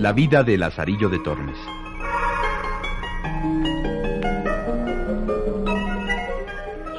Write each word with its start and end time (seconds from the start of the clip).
La 0.00 0.14
vida 0.14 0.42
de 0.42 0.56
Lazarillo 0.56 1.10
de 1.10 1.18
Tormes. 1.18 1.58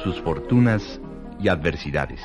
Sus 0.04 0.20
fortunas 0.22 1.00
y 1.40 1.48
adversidades. 1.48 2.20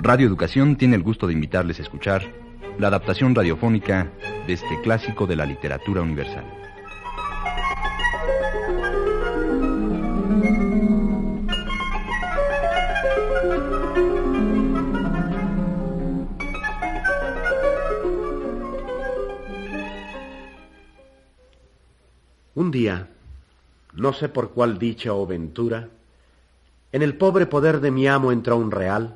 Radio 0.00 0.26
Educación 0.26 0.74
tiene 0.74 0.96
el 0.96 1.04
gusto 1.04 1.28
de 1.28 1.34
invitarles 1.34 1.78
a 1.78 1.82
escuchar 1.82 2.22
la 2.80 2.88
adaptación 2.88 3.36
radiofónica 3.36 4.10
de 4.48 4.54
este 4.54 4.80
clásico 4.82 5.28
de 5.28 5.36
la 5.36 5.46
literatura 5.46 6.02
universal. 6.02 6.58
Un 22.68 22.72
día, 22.72 23.08
no 23.94 24.12
sé 24.12 24.28
por 24.28 24.50
cuál 24.50 24.78
dicha 24.78 25.14
o 25.14 25.26
ventura, 25.26 25.88
en 26.92 27.00
el 27.00 27.16
pobre 27.16 27.46
poder 27.46 27.80
de 27.80 27.90
mi 27.90 28.06
amo 28.06 28.30
entró 28.30 28.58
un 28.58 28.70
real, 28.70 29.14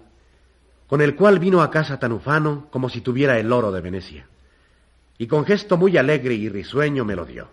con 0.87 1.03
el 1.03 1.15
cual 1.15 1.39
vino 1.39 1.61
a 1.61 1.71
casa 1.71 1.99
tan 1.99 2.13
ufano 2.13 2.69
como 2.71 2.89
si 2.89 3.03
tuviera 3.03 3.39
el 3.39 3.53
oro 3.53 3.71
de 3.71 3.83
Venecia, 3.83 4.27
y 5.19 5.27
con 5.27 5.45
gesto 5.45 5.77
muy 5.77 5.99
alegre 5.99 6.33
y 6.33 6.49
risueño 6.49 7.05
me 7.05 7.15
lo 7.15 7.27
dio. 7.27 7.49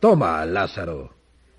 Toma, 0.00 0.44
Lázaro, 0.44 1.14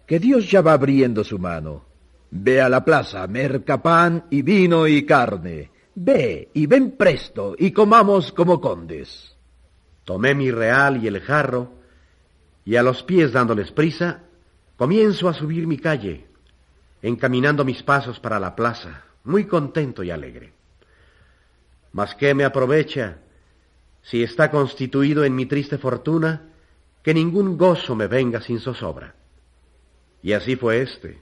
que 0.05 0.19
Dios 0.19 0.51
ya 0.51 0.59
va 0.59 0.73
abriendo 0.73 1.23
su 1.23 1.39
mano. 1.39 1.85
Ve 2.31 2.59
a 2.59 2.67
la 2.67 2.83
plaza, 2.83 3.25
merca 3.27 3.81
pan 3.81 4.25
y 4.29 4.41
vino 4.41 4.87
y 4.87 5.05
carne. 5.05 5.71
Ve 5.95 6.49
y 6.53 6.65
ven 6.65 6.97
presto 6.97 7.55
y 7.57 7.71
comamos 7.71 8.33
como 8.33 8.59
condes. 8.59 9.37
Tomé 10.03 10.35
mi 10.35 10.51
real 10.51 11.01
y 11.01 11.07
el 11.07 11.21
jarro, 11.21 11.79
y 12.71 12.77
a 12.77 12.83
los 12.83 13.03
pies 13.03 13.33
dándoles 13.33 13.69
prisa, 13.69 14.21
comienzo 14.77 15.27
a 15.27 15.33
subir 15.33 15.67
mi 15.67 15.77
calle, 15.77 16.25
encaminando 17.01 17.65
mis 17.65 17.83
pasos 17.83 18.17
para 18.21 18.39
la 18.39 18.55
plaza, 18.55 19.03
muy 19.25 19.43
contento 19.43 20.03
y 20.03 20.09
alegre. 20.09 20.53
Mas 21.91 22.15
qué 22.15 22.33
me 22.33 22.45
aprovecha 22.45 23.17
si 24.01 24.23
está 24.23 24.49
constituido 24.49 25.25
en 25.25 25.35
mi 25.35 25.47
triste 25.47 25.77
fortuna 25.79 26.43
que 27.03 27.13
ningún 27.13 27.57
gozo 27.57 27.93
me 27.93 28.07
venga 28.07 28.39
sin 28.39 28.61
zozobra. 28.61 29.15
Y 30.23 30.31
así 30.31 30.55
fue 30.55 30.81
este, 30.81 31.19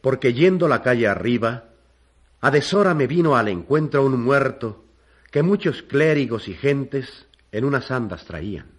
porque 0.00 0.32
yendo 0.32 0.66
la 0.66 0.80
calle 0.80 1.08
arriba, 1.08 1.64
a 2.40 2.50
deshora 2.50 2.94
me 2.94 3.06
vino 3.06 3.36
al 3.36 3.48
encuentro 3.48 4.02
un 4.02 4.18
muerto 4.18 4.82
que 5.30 5.42
muchos 5.42 5.82
clérigos 5.82 6.48
y 6.48 6.54
gentes 6.54 7.26
en 7.52 7.66
unas 7.66 7.90
andas 7.90 8.24
traían. 8.24 8.77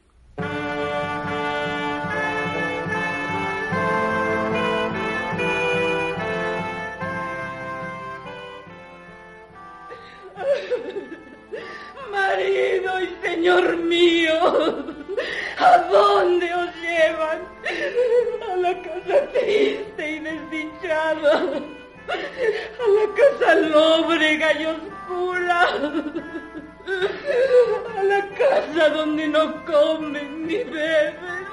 Marido 12.11 13.01
y 13.01 13.27
señor 13.27 13.77
mío, 13.77 14.33
¿a 15.57 15.77
dónde 15.91 16.53
os 16.53 16.75
llevan? 16.75 17.39
A 18.51 18.55
la 18.55 18.81
casa 18.81 19.27
triste 19.31 20.11
y 20.11 20.19
desdichada, 20.19 21.33
a 22.09 22.87
la 22.97 23.05
casa 23.15 23.55
lóbrega 23.55 24.53
y 24.53 24.65
oscura, 24.65 25.67
a 27.97 28.03
la 28.03 28.27
casa 28.29 28.89
donde 28.89 29.27
no 29.27 29.65
comen 29.65 30.47
ni 30.47 30.63
beben. 30.63 31.45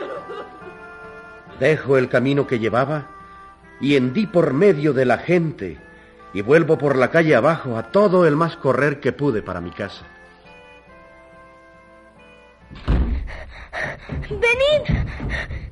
Dejo 1.60 1.96
el 1.98 2.08
camino 2.08 2.46
que 2.46 2.58
llevaba 2.58 3.06
y 3.80 3.96
hendí 3.96 4.26
por 4.26 4.52
medio 4.52 4.92
de 4.92 5.04
la 5.04 5.18
gente 5.18 5.85
y 6.36 6.42
vuelvo 6.42 6.76
por 6.76 6.98
la 6.98 7.10
calle 7.10 7.34
abajo 7.34 7.78
a 7.78 7.90
todo 7.90 8.26
el 8.26 8.36
más 8.36 8.58
correr 8.58 9.00
que 9.00 9.10
pude 9.12 9.40
para 9.40 9.62
mi 9.62 9.70
casa. 9.70 10.06
¡Venid! 14.28 14.82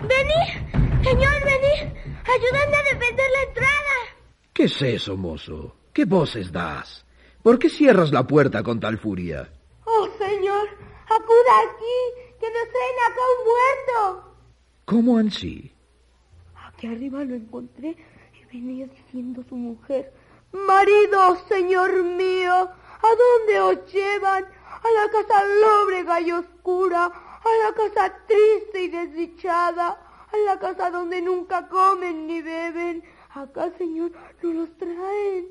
¡Venid! 0.01 1.05
Señor, 1.05 1.45
venid. 1.45 1.93
Ayúdame 2.25 2.77
a 2.79 2.83
defender 2.95 3.31
la 3.31 3.43
entrada. 3.47 3.97
¿Qué 4.55 4.65
es 4.65 4.81
eso, 4.81 5.19
mozo? 5.19 5.77
¿Qué 5.93 6.07
voces 6.07 6.51
das? 6.51 7.05
¿Por 7.43 7.59
qué 7.59 7.69
cierras 7.69 8.11
la 8.11 8.27
puerta 8.27 8.63
con 8.63 8.81
tal 8.81 8.97
furia? 8.97 9.53
Oh, 9.85 10.09
señor, 10.17 10.67
acuda 11.05 11.53
aquí, 11.69 12.33
que 12.41 12.47
nos 12.47 12.69
traen 12.73 12.99
acá 13.11 13.21
un 13.37 13.45
muerto. 13.45 14.35
¿Cómo 14.87 15.19
ansí? 15.19 15.71
Aquí 16.57 16.87
arriba 16.87 17.23
lo 17.23 17.35
encontré 17.35 17.95
y 18.33 18.45
venía 18.47 18.87
diciendo 18.87 19.45
su 19.47 19.57
mujer, 19.57 20.11
Marido, 20.55 21.37
señor 21.49 22.05
mío, 22.05 22.55
¿a 22.55 23.11
dónde 23.25 23.61
os 23.61 23.93
llevan? 23.93 24.45
A 24.45 24.89
la 24.99 25.11
casa 25.11 25.45
lóbrega 25.61 26.21
y 26.21 26.31
oscura, 26.31 27.07
a 27.07 27.51
la 27.65 27.75
casa 27.75 28.15
triste 28.29 28.85
y 28.85 28.89
desdichada, 28.89 29.99
a 30.31 30.37
la 30.47 30.59
casa 30.61 30.91
donde 30.91 31.21
nunca 31.21 31.67
comen 31.69 32.29
ni 32.29 32.41
beben. 32.41 33.03
Acá, 33.31 33.73
señor, 33.77 34.13
no 34.43 34.53
los 34.53 34.79
traen. 34.79 35.49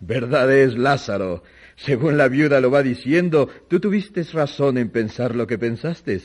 Verdad 0.00 0.52
es, 0.52 0.76
Lázaro. 0.76 1.44
Según 1.76 2.16
la 2.18 2.26
viuda 2.26 2.60
lo 2.60 2.72
va 2.72 2.82
diciendo, 2.82 3.48
tú 3.68 3.78
tuviste 3.78 4.24
razón 4.24 4.76
en 4.76 4.90
pensar 4.90 5.36
lo 5.36 5.46
que 5.46 5.56
pensaste. 5.56 6.20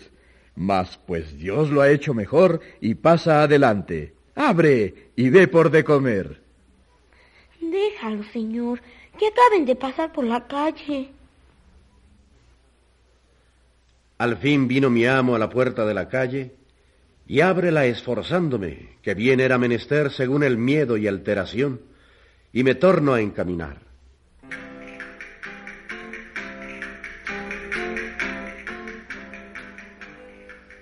Mas 0.55 0.97
pues 1.05 1.37
Dios 1.37 1.69
lo 1.69 1.81
ha 1.81 1.91
hecho 1.91 2.15
mejor 2.15 2.61
y 2.79 2.95
pasa 2.95 3.43
adelante. 3.43 4.15
Abre 4.33 5.11
y 5.15 5.29
ve 5.29 5.47
por 5.47 5.69
de 5.69 5.83
comer. 5.83 6.50
Déjalo, 7.71 8.23
señor, 8.33 8.81
que 9.17 9.27
acaben 9.27 9.65
de 9.65 9.77
pasar 9.77 10.11
por 10.11 10.25
la 10.25 10.45
calle. 10.45 11.09
Al 14.17 14.37
fin 14.37 14.67
vino 14.67 14.89
mi 14.89 15.05
amo 15.05 15.35
a 15.35 15.39
la 15.39 15.49
puerta 15.49 15.85
de 15.85 15.93
la 15.93 16.09
calle 16.09 16.51
y 17.27 17.39
ábrela 17.39 17.85
esforzándome, 17.85 18.97
que 19.01 19.13
bien 19.13 19.39
era 19.39 19.57
menester 19.57 20.11
según 20.11 20.43
el 20.43 20.57
miedo 20.57 20.97
y 20.97 21.07
alteración, 21.07 21.79
y 22.51 22.63
me 22.65 22.75
torno 22.75 23.13
a 23.13 23.21
encaminar. 23.21 23.79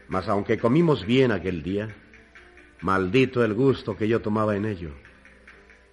Mas 0.07 0.27
aunque 0.27 0.57
comimos 0.57 1.05
bien 1.05 1.31
aquel 1.31 1.61
día, 1.61 1.95
maldito 2.81 3.43
el 3.43 3.53
gusto 3.53 3.95
que 3.95 4.07
yo 4.07 4.21
tomaba 4.21 4.55
en 4.55 4.65
ello. 4.65 5.08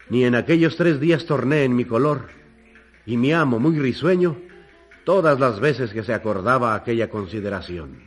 Ni 0.08 0.24
en 0.24 0.34
aquellos 0.34 0.76
tres 0.76 1.00
días 1.00 1.26
torné 1.26 1.64
en 1.64 1.74
mi 1.74 1.84
color, 1.84 2.28
y 3.06 3.16
mi 3.16 3.32
amo, 3.32 3.58
muy 3.58 3.78
risueño, 3.78 4.36
todas 5.04 5.40
las 5.40 5.58
veces 5.58 5.92
que 5.92 6.04
se 6.04 6.14
acordaba 6.14 6.74
aquella 6.74 7.10
consideración. 7.10 8.06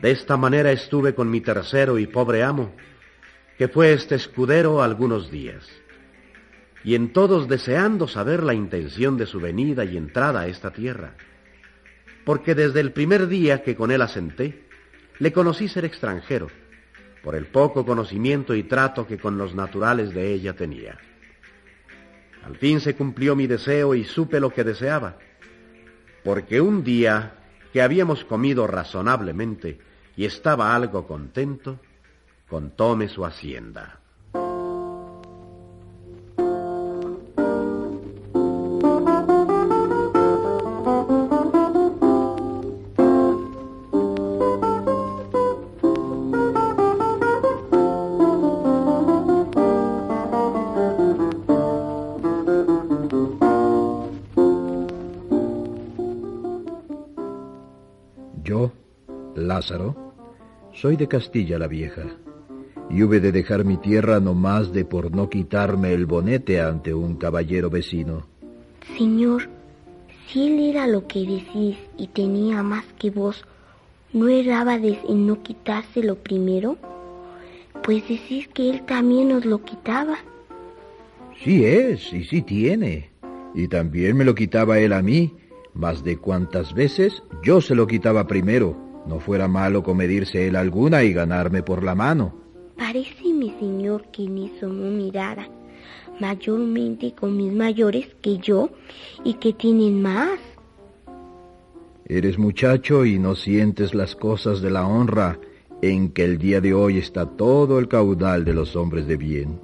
De 0.00 0.12
esta 0.12 0.36
manera 0.36 0.70
estuve 0.70 1.16
con 1.16 1.28
mi 1.28 1.40
tercero 1.40 1.98
y 1.98 2.06
pobre 2.06 2.44
amo, 2.44 2.72
que 3.58 3.66
fue 3.66 3.92
este 3.92 4.14
escudero 4.14 4.80
algunos 4.80 5.32
días, 5.32 5.68
y 6.86 6.94
en 6.94 7.12
todos 7.12 7.48
deseando 7.48 8.06
saber 8.06 8.44
la 8.44 8.54
intención 8.54 9.16
de 9.16 9.26
su 9.26 9.40
venida 9.40 9.84
y 9.84 9.96
entrada 9.96 10.42
a 10.42 10.46
esta 10.46 10.70
tierra, 10.70 11.14
porque 12.24 12.54
desde 12.54 12.78
el 12.78 12.92
primer 12.92 13.26
día 13.26 13.64
que 13.64 13.74
con 13.74 13.90
él 13.90 14.00
asenté, 14.02 14.68
le 15.18 15.32
conocí 15.32 15.66
ser 15.66 15.84
extranjero, 15.84 16.46
por 17.24 17.34
el 17.34 17.46
poco 17.46 17.84
conocimiento 17.84 18.54
y 18.54 18.62
trato 18.62 19.04
que 19.04 19.18
con 19.18 19.36
los 19.36 19.52
naturales 19.52 20.14
de 20.14 20.32
ella 20.32 20.52
tenía. 20.52 20.96
Al 22.44 22.54
fin 22.56 22.78
se 22.78 22.94
cumplió 22.94 23.34
mi 23.34 23.48
deseo 23.48 23.96
y 23.96 24.04
supe 24.04 24.38
lo 24.38 24.50
que 24.50 24.62
deseaba, 24.62 25.18
porque 26.22 26.60
un 26.60 26.84
día 26.84 27.34
que 27.72 27.82
habíamos 27.82 28.24
comido 28.24 28.64
razonablemente 28.68 29.80
y 30.16 30.24
estaba 30.24 30.72
algo 30.72 31.04
contento, 31.04 31.80
contóme 32.48 33.08
su 33.08 33.26
hacienda. 33.26 34.05
Lázaro, 59.56 59.96
soy 60.74 60.96
de 60.96 61.08
Castilla 61.08 61.58
la 61.58 61.66
Vieja, 61.66 62.02
y 62.90 63.02
hube 63.02 63.20
de 63.20 63.32
dejar 63.32 63.64
mi 63.64 63.78
tierra 63.78 64.20
no 64.20 64.34
más 64.34 64.70
de 64.70 64.84
por 64.84 65.10
no 65.16 65.30
quitarme 65.30 65.94
el 65.94 66.04
bonete 66.04 66.60
ante 66.60 66.92
un 66.92 67.16
caballero 67.16 67.70
vecino. 67.70 68.26
Señor, 68.98 69.48
si 70.28 70.48
él 70.48 70.60
era 70.60 70.86
lo 70.86 71.06
que 71.06 71.20
decís 71.20 71.78
y 71.96 72.08
tenía 72.08 72.62
más 72.62 72.84
que 72.98 73.08
vos, 73.08 73.46
¿no 74.12 74.28
errábades 74.28 74.98
en 75.08 75.26
no 75.26 75.42
quitárselo 75.42 76.16
primero? 76.16 76.76
Pues 77.82 78.06
decís 78.06 78.48
que 78.48 78.68
él 78.68 78.82
también 78.82 79.32
os 79.32 79.46
lo 79.46 79.64
quitaba. 79.64 80.18
Sí 81.42 81.64
es, 81.64 82.12
y 82.12 82.24
sí 82.24 82.42
tiene. 82.42 83.08
Y 83.54 83.68
también 83.68 84.18
me 84.18 84.26
lo 84.26 84.34
quitaba 84.34 84.80
él 84.80 84.92
a 84.92 85.00
mí, 85.00 85.32
más 85.72 86.04
de 86.04 86.18
cuantas 86.18 86.74
veces 86.74 87.22
yo 87.42 87.62
se 87.62 87.74
lo 87.74 87.86
quitaba 87.86 88.26
primero. 88.26 88.85
No 89.06 89.20
fuera 89.20 89.48
malo 89.48 89.82
comedirse 89.82 90.48
él 90.48 90.56
alguna 90.56 91.04
y 91.04 91.12
ganarme 91.12 91.62
por 91.62 91.82
la 91.82 91.94
mano. 91.94 92.34
Paréceme, 92.76 93.54
señor, 93.58 94.06
que 94.12 94.24
en 94.24 94.38
eso 94.38 94.66
no 94.66 94.90
mirara. 94.90 95.48
Mayormente 96.20 97.14
con 97.14 97.36
mis 97.36 97.52
mayores 97.52 98.08
que 98.20 98.38
yo 98.38 98.70
y 99.24 99.34
que 99.34 99.52
tienen 99.52 100.02
más. 100.02 100.38
Eres 102.06 102.38
muchacho 102.38 103.04
y 103.04 103.18
no 103.18 103.34
sientes 103.34 103.94
las 103.94 104.14
cosas 104.16 104.60
de 104.60 104.70
la 104.70 104.86
honra 104.86 105.38
en 105.82 106.10
que 106.10 106.24
el 106.24 106.38
día 106.38 106.60
de 106.60 106.74
hoy 106.74 106.98
está 106.98 107.26
todo 107.26 107.78
el 107.78 107.88
caudal 107.88 108.44
de 108.44 108.54
los 108.54 108.76
hombres 108.76 109.06
de 109.06 109.16
bien. 109.16 109.60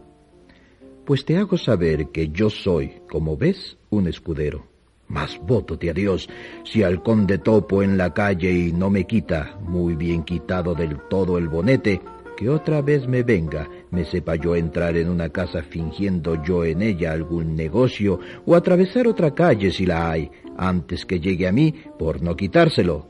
Pues 1.05 1.25
te 1.25 1.37
hago 1.37 1.59
saber 1.59 2.09
que 2.09 2.29
yo 2.29 2.51
soy, 2.51 2.93
como 3.11 3.37
ves, 3.37 3.77
un 3.91 4.07
escudero. 4.07 4.72
Mas 5.13 5.39
votote 5.47 5.91
a 5.91 5.93
Dios, 5.93 6.27
si 6.65 6.83
al 6.83 7.03
conde 7.03 7.37
topo 7.37 7.83
en 7.83 7.99
la 7.99 8.15
calle 8.15 8.51
y 8.51 8.73
no 8.73 8.89
me 8.89 9.05
quita, 9.05 9.59
muy 9.61 9.95
bien 9.95 10.23
quitado 10.23 10.75
del 10.75 10.97
todo 11.11 11.37
el 11.37 11.49
bonete, 11.49 12.01
que 12.35 12.49
otra 12.49 12.81
vez 12.81 13.07
me 13.07 13.23
venga, 13.23 13.69
me 13.91 14.07
sepa 14.07 14.37
yo 14.37 14.57
entrar 14.57 14.97
en 14.97 15.11
una 15.11 15.29
casa 15.29 15.63
fingiendo 15.63 16.43
yo 16.43 16.65
en 16.65 16.81
ella 16.81 17.13
algún 17.13 17.55
negocio, 17.55 18.21
o 18.47 18.55
atravesar 18.55 19.07
otra 19.07 19.35
calle 19.35 19.71
si 19.71 19.85
la 19.85 20.11
hay, 20.11 20.31
antes 20.57 21.05
que 21.05 21.21
llegue 21.21 21.47
a 21.47 21.53
mí, 21.53 21.75
por 21.99 22.23
no 22.23 22.35
quitárselo. 22.35 23.07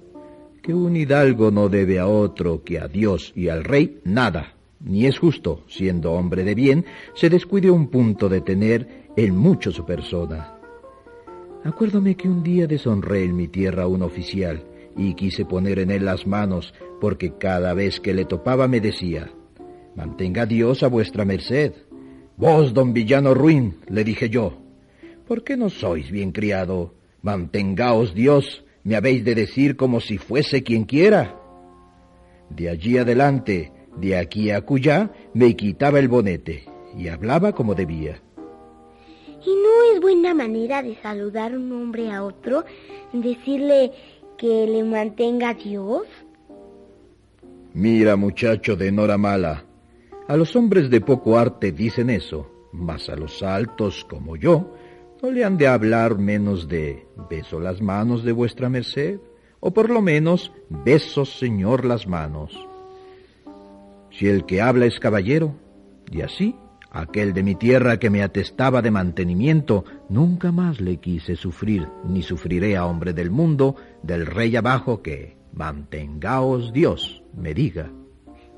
Que 0.61 0.75
un 0.75 0.97
hidalgo 0.97 1.53
no 1.53 1.69
debe 1.69 2.01
a 2.01 2.09
otro 2.09 2.65
que 2.65 2.81
a 2.81 2.89
Dios 2.89 3.33
y 3.37 3.49
al 3.49 3.63
rey 3.63 4.01
nada, 4.03 4.57
ni 4.81 5.07
es 5.07 5.21
justo, 5.21 5.63
siendo 5.69 6.11
hombre 6.15 6.43
de 6.43 6.57
bien, 6.57 6.85
se 7.15 7.31
descuide 7.31 7.71
un 7.71 7.87
punto 7.87 8.29
de 8.29 8.41
tener 8.41 9.07
en 9.17 9.37
mucho 9.37 9.71
su 9.71 9.87
persona. 9.87 10.59
Acuérdome 11.65 12.17
que 12.17 12.29
un 12.29 12.43
día 12.43 12.67
deshonré 12.67 13.25
en 13.25 13.37
mi 13.37 13.47
tierra 13.47 13.85
a 13.85 13.87
un 13.87 14.03
oficial 14.03 14.65
y 14.97 15.15
quise 15.15 15.45
poner 15.45 15.79
en 15.79 15.91
él 15.91 16.05
las 16.05 16.27
manos, 16.27 16.75
porque 17.01 17.39
cada 17.39 17.73
vez 17.73 18.01
que 18.01 18.13
le 18.13 18.25
topaba 18.25 18.67
me 18.67 18.81
decía, 18.81 19.31
Mantenga 19.95 20.47
Dios 20.47 20.83
a 20.83 20.89
vuestra 20.89 21.25
merced. 21.25 21.73
Vos, 22.37 22.73
don 22.73 22.93
villano 22.93 23.35
ruin, 23.35 23.77
le 23.89 24.05
dije 24.05 24.29
yo, 24.29 24.59
¿por 25.29 25.45
qué 25.45 25.57
no 25.57 25.69
sois 25.69 26.11
bien 26.11 26.33
criado? 26.33 26.95
Mantengaos 27.21 28.15
Dios, 28.15 28.65
me 28.83 28.97
habéis 28.97 29.25
de 29.25 29.35
decir 29.35 29.77
como 29.77 30.01
si 30.01 30.19
fuese 30.19 30.63
quien 30.63 30.85
quiera. 30.85 31.39
De 32.51 32.71
allí 32.71 32.99
adelante, 32.99 33.73
de 33.97 34.17
aquí 34.17 34.51
a 34.51 34.63
cuyá, 34.63 35.13
me 35.35 35.55
quitaba 35.55 35.99
el 36.01 36.09
bonete 36.09 36.65
y 36.97 37.09
hablaba 37.09 37.53
como 37.53 37.75
debía. 37.75 38.21
¿Y 39.45 39.51
no 39.51 39.95
es 39.95 40.01
buena 40.01 40.35
manera 40.35 40.83
de 40.83 40.95
saludar 41.03 41.57
un 41.57 41.73
hombre 41.73 42.13
a 42.13 42.23
otro? 42.23 42.65
Decirle 43.13 43.91
que 44.39 44.67
le 44.67 44.85
mantenga 44.85 45.55
Dios. 45.55 46.07
Mira, 47.75 48.17
muchacho 48.17 48.77
de 48.77 48.93
Nora 48.93 49.19
Mala, 49.19 49.65
a 50.29 50.37
los 50.37 50.55
hombres 50.55 50.91
de 50.91 51.01
poco 51.01 51.39
arte 51.39 51.73
dicen 51.73 52.11
eso, 52.11 52.69
mas 52.73 53.09
a 53.09 53.17
los 53.17 53.43
altos 53.43 54.05
como 54.05 54.37
yo 54.37 54.75
no 55.23 55.31
le 55.31 55.45
han 55.45 55.57
de 55.57 55.69
hablar 55.69 56.19
menos 56.19 56.69
de 56.69 57.07
beso 57.31 57.61
las 57.61 57.81
manos 57.81 58.25
de 58.25 58.33
vuestra 58.33 58.69
merced, 58.69 59.21
o 59.61 59.73
por 59.73 59.89
lo 59.89 60.03
menos 60.03 60.53
beso, 60.69 61.25
señor, 61.25 61.85
las 61.85 62.07
manos. 62.09 62.53
Si 64.11 64.27
el 64.27 64.45
que 64.45 64.61
habla 64.61 64.87
es 64.87 64.99
caballero, 64.99 65.55
y 66.11 66.23
así 66.23 66.57
Aquel 66.95 67.33
de 67.33 67.43
mi 67.43 67.55
tierra 67.55 67.99
que 67.99 68.11
me 68.11 68.23
atestaba 68.23 68.83
de 68.83 68.91
mantenimiento, 68.91 69.87
nunca 70.11 70.53
más 70.53 70.79
le 70.79 70.99
quise 70.99 71.37
sufrir, 71.37 71.89
ni 72.05 72.23
sufriré 72.23 72.77
a 72.77 72.85
hombre 72.85 73.15
del 73.15 73.31
mundo, 73.31 73.77
del 74.03 74.27
rey 74.27 74.55
abajo 74.57 75.01
que, 75.01 75.39
mantengaos 75.55 76.71
Dios, 76.75 77.23
me 77.35 77.55
diga. 77.55 77.91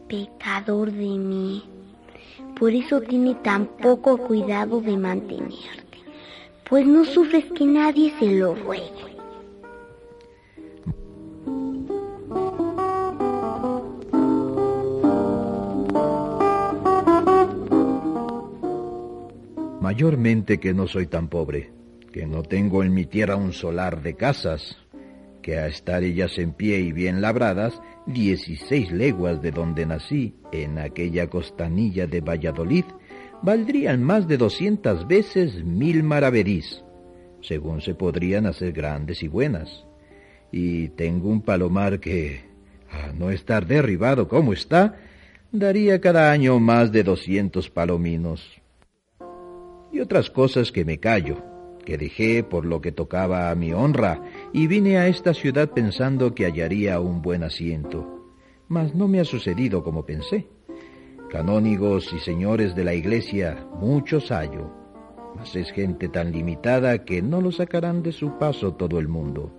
Pecador 0.09 0.91
de 0.91 1.17
mí. 1.17 1.63
Por 2.59 2.73
eso 2.73 3.01
tiene 3.01 3.37
tan 3.37 3.67
poco 3.67 4.19
cuidado 4.19 4.81
de 4.81 4.97
mantenerte, 4.97 5.99
pues 6.69 6.85
no 6.85 7.05
sufres 7.05 7.45
que 7.57 7.65
nadie 7.65 8.13
se 8.19 8.33
lo 8.33 8.57
ruegue. 8.57 9.14
Mayormente 19.85 20.61
que 20.61 20.73
no 20.73 20.87
soy 20.87 21.09
tan 21.09 21.29
pobre, 21.29 21.71
que 22.11 22.25
no 22.25 22.43
tengo 22.43 22.83
en 22.83 22.95
mi 22.95 23.05
tierra 23.05 23.37
un 23.37 23.53
solar 23.53 24.01
de 24.03 24.15
casas, 24.15 24.79
que 25.43 25.59
a 25.59 25.67
estar 25.67 26.03
ellas 26.03 26.39
en 26.39 26.55
pie 26.55 26.79
y 26.81 26.91
bien 26.91 27.21
labradas, 27.21 27.79
dieciséis 28.07 28.91
leguas 28.91 29.43
de 29.43 29.51
donde 29.51 29.85
nací, 29.85 30.37
en 30.53 30.79
aquella 30.79 31.29
costanilla 31.29 32.07
de 32.07 32.23
Valladolid, 32.23 32.87
valdrían 33.43 34.03
más 34.03 34.27
de 34.27 34.39
doscientas 34.39 35.07
veces 35.07 35.63
mil 35.63 36.03
maravedís, 36.03 36.83
según 37.43 37.83
se 37.83 37.95
podrían 37.95 38.47
hacer 38.47 38.73
grandes 38.73 39.23
y 39.23 39.29
buenas. 39.29 39.85
Y 40.51 40.89
tengo 40.97 41.29
un 41.29 41.43
palomar 41.43 42.01
que, 42.01 42.41
a 42.91 43.13
no 43.13 43.29
estar 43.31 43.67
derribado 43.67 44.29
como 44.29 44.55
está, 44.55 44.97
daría 45.53 46.01
cada 46.01 46.33
año 46.33 46.59
más 46.59 46.91
de 46.91 47.03
doscientos 47.03 47.69
palominos 47.69 48.64
y 49.95 50.01
otras 50.01 50.29
cosas 50.29 50.73
que 50.73 50.85
me 50.85 50.99
callo, 50.99 51.37
que 51.85 51.97
dejé 51.97 52.43
por 52.43 52.67
lo 52.67 52.81
que 52.81 52.91
tocaba 52.91 53.51
a 53.51 53.55
mi 53.55 53.73
honra, 53.73 54.21
y 54.53 54.67
vine 54.67 54.99
a 54.99 55.07
esta 55.07 55.33
ciudad 55.35 55.71
pensando 55.71 56.35
que 56.35 56.47
hallaría 56.47 56.99
un 56.99 57.23
buen 57.23 57.45
asiento. 57.45 58.35
Mas 58.67 58.93
no 58.97 59.07
me 59.07 59.21
ha 59.21 59.25
sucedido 59.25 59.85
como 59.85 60.05
pensé. 60.05 60.49
Canónigos 61.31 62.13
y 62.13 62.19
señores 62.19 62.75
de 62.75 62.83
la 62.83 62.95
iglesia, 62.95 63.69
muchos 63.79 64.33
hallo, 64.33 64.73
mas 65.37 65.55
es 65.55 65.71
gente 65.71 66.09
tan 66.09 66.33
limitada 66.33 67.05
que 67.05 67.23
no 67.23 67.41
lo 67.41 67.53
sacarán 67.53 68.03
de 68.03 68.11
su 68.11 68.37
paso 68.37 68.75
todo 68.75 68.99
el 68.99 69.07
mundo. 69.07 69.53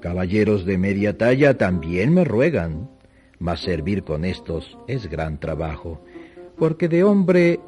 Caballeros 0.00 0.66
de 0.66 0.76
media 0.76 1.16
talla 1.16 1.56
también 1.56 2.12
me 2.12 2.24
ruegan, 2.24 2.90
mas 3.38 3.60
servir 3.60 4.04
con 4.04 4.26
estos 4.26 4.76
es 4.88 5.08
gran 5.08 5.40
trabajo, 5.40 6.04
porque 6.58 6.88
de 6.88 7.02
hombre 7.02 7.60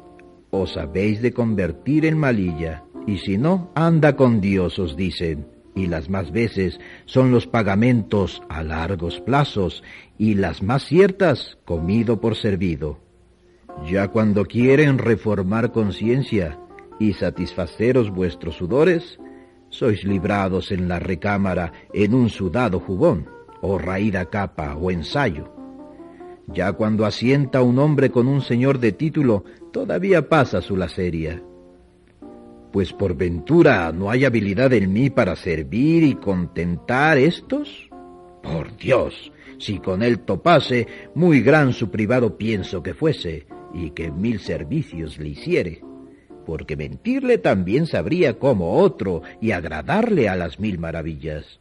os 0.59 0.77
habéis 0.77 1.21
de 1.21 1.31
convertir 1.31 2.05
en 2.05 2.17
malilla, 2.17 2.83
y 3.05 3.17
si 3.19 3.37
no, 3.37 3.71
anda 3.75 4.15
con 4.15 4.41
Dios, 4.41 4.79
os 4.79 4.95
dicen, 4.95 5.47
y 5.75 5.87
las 5.87 6.09
más 6.09 6.31
veces 6.31 6.79
son 7.05 7.31
los 7.31 7.47
pagamentos 7.47 8.41
a 8.49 8.63
largos 8.63 9.21
plazos, 9.21 9.83
y 10.17 10.33
las 10.33 10.63
más 10.63 10.83
ciertas 10.83 11.57
comido 11.65 12.19
por 12.19 12.35
servido. 12.35 12.99
Ya 13.89 14.07
cuando 14.07 14.45
quieren 14.45 14.97
reformar 14.97 15.71
conciencia 15.71 16.59
y 16.99 17.13
satisfaceros 17.13 18.09
vuestros 18.09 18.55
sudores, 18.55 19.19
sois 19.69 20.03
librados 20.03 20.71
en 20.71 20.87
la 20.87 20.99
recámara 20.99 21.73
en 21.93 22.13
un 22.13 22.29
sudado 22.29 22.79
jubón, 22.79 23.29
o 23.61 23.77
raída 23.77 24.25
capa 24.25 24.75
o 24.75 24.91
ensayo. 24.91 25.56
Ya 26.47 26.71
cuando 26.71 27.05
asienta 27.05 27.61
un 27.61 27.77
hombre 27.77 28.09
con 28.09 28.27
un 28.27 28.41
señor 28.41 28.79
de 28.79 28.93
título, 28.93 29.43
todavía 29.71 30.29
pasa 30.29 30.61
su 30.61 30.77
laceria. 30.77 31.43
Pues 32.71 32.93
por 32.93 33.15
ventura 33.15 33.91
no 33.91 34.09
hay 34.09 34.25
habilidad 34.25 34.71
en 34.73 34.91
mí 34.93 35.09
para 35.09 35.35
servir 35.35 36.03
y 36.03 36.15
contentar 36.15 37.17
estos? 37.17 37.89
Por 38.41 38.77
Dios, 38.77 39.31
si 39.57 39.79
con 39.79 40.03
él 40.03 40.19
topase, 40.19 40.87
muy 41.15 41.41
gran 41.41 41.73
su 41.73 41.89
privado 41.89 42.37
pienso 42.37 42.81
que 42.81 42.93
fuese, 42.93 43.47
y 43.73 43.91
que 43.91 44.11
mil 44.11 44.39
servicios 44.39 45.17
le 45.17 45.29
hiciere, 45.29 45.81
porque 46.45 46.77
mentirle 46.77 47.37
también 47.37 47.87
sabría 47.87 48.39
como 48.39 48.77
otro 48.77 49.21
y 49.41 49.51
agradarle 49.51 50.29
a 50.29 50.35
las 50.35 50.59
mil 50.59 50.79
maravillas. 50.79 51.59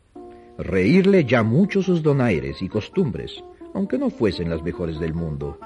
Reírle 0.58 1.24
ya 1.24 1.42
mucho 1.42 1.82
sus 1.82 2.02
donaires 2.02 2.62
y 2.62 2.68
costumbres, 2.68 3.42
aunque 3.76 3.98
no 3.98 4.08
fuesen 4.08 4.48
las 4.48 4.62
mejores 4.62 4.98
del 4.98 5.12
mundo. 5.12 5.58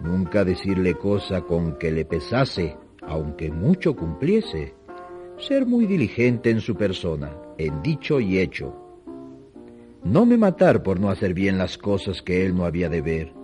Nunca 0.00 0.42
decirle 0.42 0.94
cosa 0.94 1.42
con 1.42 1.76
que 1.76 1.92
le 1.92 2.06
pesase, 2.06 2.78
aunque 3.02 3.50
mucho 3.50 3.94
cumpliese. 3.94 4.74
Ser 5.36 5.66
muy 5.66 5.84
diligente 5.84 6.48
en 6.48 6.62
su 6.62 6.74
persona, 6.74 7.36
en 7.58 7.82
dicho 7.82 8.20
y 8.20 8.38
hecho. 8.38 8.74
No 10.02 10.24
me 10.24 10.38
matar 10.38 10.82
por 10.82 10.98
no 10.98 11.10
hacer 11.10 11.34
bien 11.34 11.58
las 11.58 11.76
cosas 11.76 12.22
que 12.22 12.46
él 12.46 12.56
no 12.56 12.64
había 12.64 12.88
de 12.88 13.02
ver, 13.02 13.34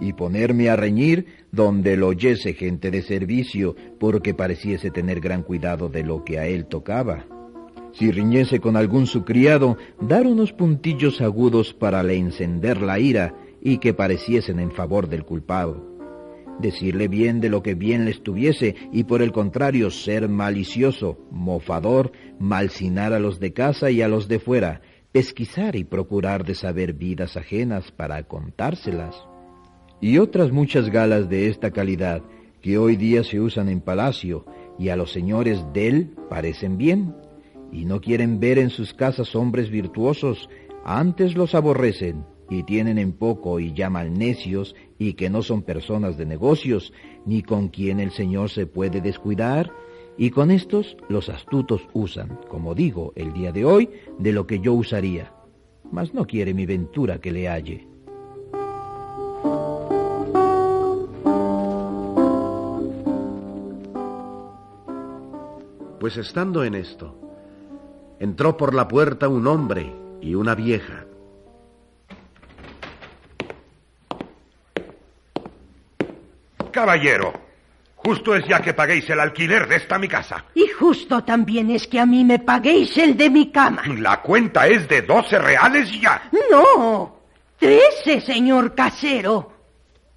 y 0.00 0.14
ponerme 0.14 0.70
a 0.70 0.76
reñir 0.76 1.26
donde 1.52 1.98
lo 1.98 2.08
oyese 2.08 2.54
gente 2.54 2.90
de 2.90 3.02
servicio, 3.02 3.76
porque 3.98 4.32
pareciese 4.32 4.90
tener 4.90 5.20
gran 5.20 5.42
cuidado 5.42 5.90
de 5.90 6.02
lo 6.02 6.24
que 6.24 6.38
a 6.38 6.46
él 6.46 6.64
tocaba. 6.64 7.26
Si 7.92 8.10
riñese 8.10 8.58
con 8.58 8.76
algún 8.76 9.06
su 9.06 9.24
criado, 9.24 9.76
dar 10.00 10.26
unos 10.26 10.54
puntillos 10.54 11.20
agudos 11.20 11.74
para 11.74 12.02
le 12.02 12.14
encender 12.14 12.80
la 12.80 12.98
ira 12.98 13.34
y 13.62 13.78
que 13.78 13.94
pareciesen 13.94 14.60
en 14.60 14.70
favor 14.70 15.08
del 15.08 15.24
culpado. 15.24 15.86
Decirle 16.60 17.08
bien 17.08 17.40
de 17.40 17.48
lo 17.48 17.62
que 17.62 17.74
bien 17.74 18.04
le 18.04 18.10
estuviese 18.10 18.74
y 18.92 19.04
por 19.04 19.22
el 19.22 19.32
contrario 19.32 19.90
ser 19.90 20.28
malicioso, 20.28 21.18
mofador, 21.30 22.12
malsinar 22.38 23.12
a 23.12 23.18
los 23.18 23.40
de 23.40 23.52
casa 23.52 23.90
y 23.90 24.02
a 24.02 24.08
los 24.08 24.28
de 24.28 24.40
fuera, 24.40 24.82
pesquisar 25.12 25.76
y 25.76 25.84
procurar 25.84 26.44
de 26.44 26.54
saber 26.54 26.92
vidas 26.92 27.36
ajenas 27.36 27.90
para 27.92 28.22
contárselas 28.24 29.16
y 30.00 30.18
otras 30.18 30.50
muchas 30.50 30.88
galas 30.88 31.28
de 31.28 31.48
esta 31.48 31.70
calidad 31.70 32.22
que 32.62 32.78
hoy 32.78 32.96
día 32.96 33.22
se 33.22 33.40
usan 33.40 33.68
en 33.68 33.80
palacio 33.80 34.44
y 34.78 34.88
a 34.88 34.96
los 34.96 35.12
señores 35.12 35.64
del 35.72 36.08
parecen 36.28 36.78
bien, 36.78 37.14
y 37.72 37.84
no 37.84 38.00
quieren 38.00 38.40
ver 38.40 38.58
en 38.58 38.70
sus 38.70 38.94
casas 38.94 39.36
hombres 39.36 39.70
virtuosos, 39.70 40.48
antes 40.84 41.36
los 41.36 41.54
aborrecen 41.54 42.24
y 42.50 42.64
tienen 42.64 42.98
en 42.98 43.12
poco 43.12 43.60
y 43.60 43.72
llaman 43.72 44.14
necios 44.14 44.74
y 44.98 45.14
que 45.14 45.30
no 45.30 45.42
son 45.42 45.62
personas 45.62 46.18
de 46.18 46.26
negocios, 46.26 46.92
ni 47.24 47.42
con 47.42 47.68
quien 47.68 48.00
el 48.00 48.10
Señor 48.10 48.50
se 48.50 48.66
puede 48.66 49.00
descuidar, 49.00 49.70
y 50.18 50.30
con 50.30 50.50
estos 50.50 50.96
los 51.08 51.30
astutos 51.30 51.88
usan, 51.94 52.40
como 52.48 52.74
digo 52.74 53.12
el 53.14 53.32
día 53.32 53.52
de 53.52 53.64
hoy, 53.64 53.88
de 54.18 54.32
lo 54.32 54.46
que 54.46 54.58
yo 54.58 54.74
usaría, 54.74 55.32
mas 55.90 56.12
no 56.12 56.26
quiere 56.26 56.52
mi 56.52 56.66
ventura 56.66 57.20
que 57.20 57.32
le 57.32 57.48
halle. 57.48 57.86
Pues 66.00 66.16
estando 66.16 66.64
en 66.64 66.74
esto, 66.74 67.14
entró 68.18 68.56
por 68.56 68.74
la 68.74 68.88
puerta 68.88 69.28
un 69.28 69.46
hombre 69.46 69.92
y 70.20 70.34
una 70.34 70.54
vieja. 70.54 71.06
Caballero, 76.80 77.34
justo 77.94 78.34
es 78.34 78.48
ya 78.48 78.62
que 78.62 78.72
paguéis 78.72 79.10
el 79.10 79.20
alquiler 79.20 79.68
de 79.68 79.76
esta 79.76 79.98
mi 79.98 80.08
casa. 80.08 80.46
Y 80.54 80.66
justo 80.68 81.22
también 81.22 81.70
es 81.70 81.86
que 81.86 82.00
a 82.00 82.06
mí 82.06 82.24
me 82.24 82.38
paguéis 82.38 82.96
el 82.96 83.18
de 83.18 83.28
mi 83.28 83.52
cama. 83.52 83.82
La 83.98 84.22
cuenta 84.22 84.66
es 84.66 84.88
de 84.88 85.02
doce 85.02 85.38
reales 85.38 85.90
ya. 86.00 86.30
No, 86.50 87.20
trece, 87.58 88.22
señor 88.22 88.74
casero. 88.74 89.52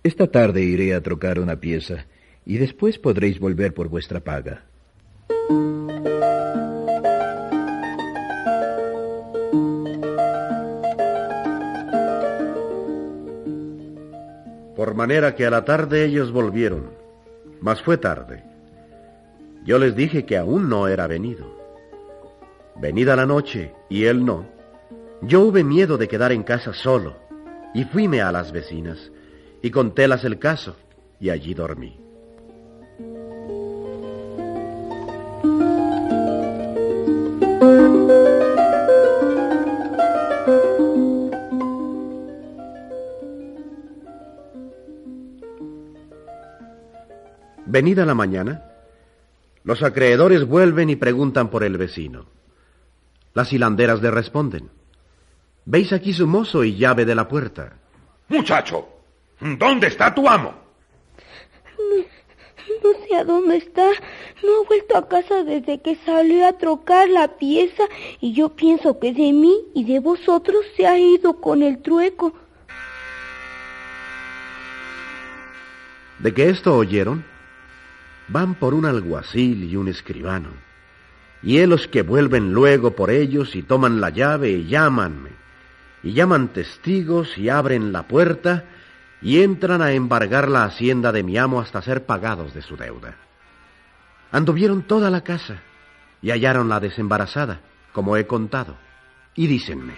Esta 0.04 0.28
tarde 0.28 0.62
iré 0.62 0.94
a 0.94 1.02
trocar 1.02 1.38
una 1.38 1.58
pieza 1.58 2.06
y 2.46 2.60
después 2.60 2.98
podréis 2.98 3.42
volver 3.42 3.74
por 3.74 3.90
vuestra 3.90 4.22
paga. 4.22 4.64
Por 14.84 14.96
manera 14.96 15.34
que 15.34 15.46
a 15.46 15.50
la 15.50 15.64
tarde 15.64 16.04
ellos 16.04 16.34
volvieron, 16.34 16.90
mas 17.62 17.82
fue 17.82 17.98
tarde. 17.98 18.44
Yo 19.64 19.80
les 19.80 19.96
dije 19.96 20.26
que 20.26 20.36
aún 20.36 20.68
no 20.68 20.90
era 20.90 21.08
venido. 21.08 21.46
Venida 22.76 23.16
la 23.16 23.26
noche 23.26 23.74
y 23.88 24.04
él 24.04 24.26
no, 24.26 24.46
yo 25.22 25.40
hube 25.40 25.64
miedo 25.64 25.98
de 25.98 26.10
quedar 26.10 26.34
en 26.34 26.44
casa 26.44 26.74
solo 26.74 27.16
y 27.74 27.86
fuime 27.86 28.22
a 28.22 28.34
las 28.34 28.52
vecinas 28.52 29.10
y 29.62 29.72
contélas 29.72 30.26
el 30.26 30.38
caso 30.38 30.76
y 31.18 31.30
allí 31.30 31.54
dormí. 31.54 32.03
Venida 47.74 48.06
la 48.06 48.14
mañana, 48.14 48.66
los 49.64 49.82
acreedores 49.82 50.46
vuelven 50.46 50.92
y 50.92 50.96
preguntan 50.96 51.50
por 51.50 51.64
el 51.64 51.76
vecino. 51.76 52.28
Las 53.34 53.52
hilanderas 53.52 54.00
le 54.00 54.12
responden. 54.12 54.70
¿Veis 55.66 55.92
aquí 55.92 56.14
su 56.14 56.28
mozo 56.28 56.64
y 56.64 56.76
llave 56.76 57.04
de 57.04 57.16
la 57.16 57.28
puerta? 57.28 57.74
Muchacho, 58.28 58.88
¿dónde 59.58 59.88
está 59.88 60.14
tu 60.14 60.30
amo? 60.30 60.54
No, 61.80 62.04
no 62.84 63.08
sé 63.08 63.16
a 63.16 63.24
dónde 63.24 63.58
está. 63.58 63.90
No 64.44 64.62
ha 64.62 64.68
vuelto 64.68 64.96
a 64.96 65.10
casa 65.10 65.44
desde 65.44 65.82
que 65.82 65.96
salió 66.06 66.46
a 66.46 66.54
trocar 66.54 67.10
la 67.10 67.40
pieza 67.40 67.86
y 68.22 68.34
yo 68.34 68.50
pienso 68.50 69.00
que 69.00 69.14
de 69.14 69.34
mí 69.34 69.58
y 69.74 69.84
de 69.86 70.00
vosotros 70.00 70.64
se 70.78 70.86
ha 70.86 71.00
ido 71.00 71.42
con 71.42 71.64
el 71.64 71.82
trueco. 71.82 72.36
¿De 76.20 76.32
qué 76.36 76.50
esto 76.50 76.78
oyeron? 76.78 77.33
Van 78.28 78.56
por 78.56 78.74
un 78.74 78.86
alguacil 78.86 79.64
y 79.64 79.76
un 79.76 79.88
escribano, 79.88 80.50
y 81.42 81.66
los 81.66 81.88
que 81.88 82.02
vuelven 82.02 82.54
luego 82.54 82.96
por 82.96 83.12
ellos 83.12 83.56
y 83.56 83.64
toman 83.64 84.00
la 84.00 84.10
llave 84.10 84.52
y 84.52 84.66
llamanme, 84.68 85.32
y 86.02 86.14
llaman 86.14 86.50
testigos 86.50 87.38
y 87.38 87.50
abren 87.50 87.92
la 87.92 88.08
puerta 88.08 88.66
y 89.22 89.42
entran 89.42 89.82
a 89.82 89.94
embargar 89.94 90.50
la 90.50 90.66
hacienda 90.66 91.12
de 91.12 91.24
mi 91.24 91.38
amo 91.38 91.62
hasta 91.62 91.82
ser 91.82 92.06
pagados 92.06 92.54
de 92.54 92.62
su 92.62 92.76
deuda. 92.76 93.16
Anduvieron 94.32 94.84
toda 94.84 95.10
la 95.10 95.22
casa 95.22 95.62
y 96.22 96.32
hallaron 96.32 96.68
la 96.68 96.80
desembarazada, 96.80 97.62
como 97.94 98.18
he 98.18 98.26
contado, 98.26 98.76
y 99.36 99.48
dícenme, 99.48 99.94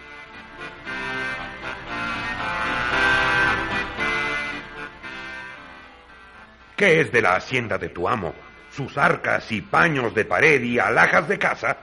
¿Qué 6.76 7.02
es 7.02 7.12
de 7.12 7.22
la 7.22 7.36
hacienda 7.36 7.78
de 7.78 7.90
tu 7.90 8.08
amo? 8.08 8.34
¿Sus 8.72 8.98
arcas 8.98 9.52
y 9.52 9.62
paños 9.62 10.14
de 10.14 10.26
pared 10.26 10.62
y 10.62 10.78
alhajas 10.78 11.28
de 11.28 11.40
casa? 11.40 11.78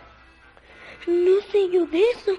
No 1.06 1.40
sé 1.50 1.70
yo 1.70 1.86
de 1.86 2.02
eso. 2.10 2.32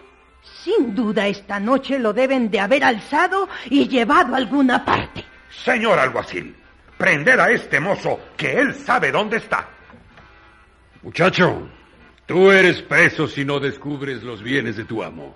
Sin 0.63 0.93
duda 0.93 1.27
esta 1.27 1.59
noche 1.59 1.97
lo 1.97 2.13
deben 2.13 2.51
de 2.51 2.59
haber 2.59 2.83
alzado 2.83 3.49
y 3.69 3.87
llevado 3.87 4.35
a 4.35 4.37
alguna 4.37 4.85
parte. 4.85 5.25
Señor 5.49 5.97
alguacil, 5.97 6.55
prender 6.97 7.39
a 7.39 7.51
este 7.51 7.79
mozo, 7.79 8.19
que 8.37 8.59
él 8.59 8.75
sabe 8.75 9.11
dónde 9.11 9.37
está. 9.37 9.67
Muchacho, 11.01 11.67
tú 12.25 12.51
eres 12.51 12.81
preso 12.81 13.27
si 13.27 13.43
no 13.43 13.59
descubres 13.59 14.23
los 14.23 14.43
bienes 14.43 14.77
de 14.77 14.85
tu 14.85 15.03
amo. 15.03 15.35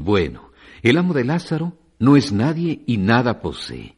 Bueno, 0.00 0.50
el 0.82 0.98
amo 0.98 1.14
de 1.14 1.24
Lázaro 1.24 1.76
no 1.98 2.16
es 2.16 2.32
nadie 2.32 2.82
y 2.86 2.96
nada 2.96 3.40
posee. 3.40 3.96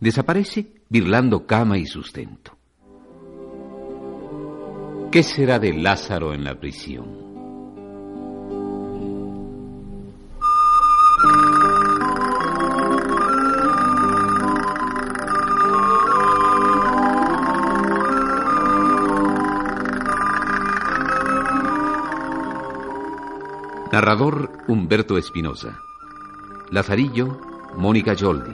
Desaparece 0.00 0.82
birlando 0.88 1.46
cama 1.46 1.78
y 1.78 1.86
sustento. 1.86 2.56
¿Qué 5.10 5.22
será 5.22 5.58
de 5.58 5.72
Lázaro 5.72 6.34
en 6.34 6.44
la 6.44 6.58
prisión? 6.58 7.23
Narrador 23.94 24.50
Humberto 24.66 25.16
Espinosa. 25.16 25.80
Lazarillo 26.72 27.38
Mónica 27.76 28.12
Yoldi. 28.14 28.50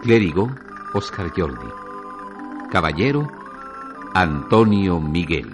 Clérigo 0.00 0.50
Oscar 0.94 1.30
Yoldi. 1.36 1.68
Caballero 2.72 3.28
Antonio 4.14 5.00
Miguel. 5.00 5.50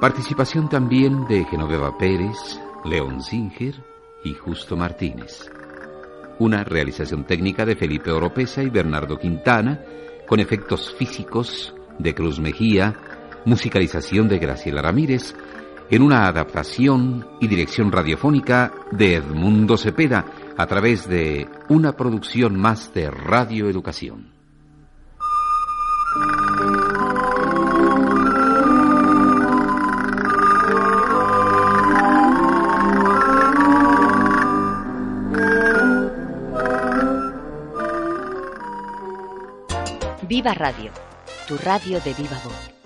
Participación 0.00 0.68
también 0.68 1.28
de 1.28 1.44
Genoveva 1.44 1.96
Pérez, 1.96 2.60
León 2.84 3.22
Singer 3.22 3.76
y 4.24 4.34
Justo 4.34 4.76
Martínez. 4.76 5.48
Una 6.40 6.64
realización 6.64 7.22
técnica 7.26 7.64
de 7.64 7.76
Felipe 7.76 8.10
Oropesa 8.10 8.64
y 8.64 8.70
Bernardo 8.70 9.20
Quintana, 9.20 9.78
con 10.26 10.40
efectos 10.40 10.92
físicos 10.98 11.72
de 11.96 12.12
Cruz 12.12 12.40
Mejía, 12.40 12.96
musicalización 13.44 14.28
de 14.28 14.40
Graciela 14.40 14.82
Ramírez 14.82 15.36
en 15.90 16.02
una 16.02 16.28
adaptación 16.28 17.26
y 17.40 17.48
dirección 17.48 17.90
radiofónica 17.90 18.72
de 18.92 19.16
Edmundo 19.16 19.76
Cepeda 19.76 20.24
a 20.56 20.66
través 20.66 21.08
de 21.08 21.48
una 21.68 21.92
producción 21.96 22.58
más 22.58 22.94
de 22.94 23.10
Radio 23.10 23.68
Educación. 23.68 24.30
Viva 40.28 40.54
Radio, 40.54 40.92
tu 41.48 41.58
radio 41.58 42.00
de 42.00 42.14
viva 42.14 42.40
voz. 42.44 42.79